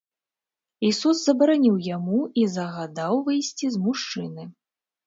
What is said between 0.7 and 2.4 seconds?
Ісус забараніў яму